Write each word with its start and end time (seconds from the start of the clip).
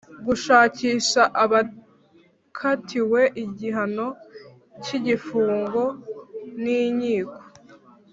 Gushakisha 0.25 1.21
abakatiwe 1.43 3.21
igihano 3.43 4.07
cy’igifungo 4.83 5.83
n’Inkiko 6.63 7.37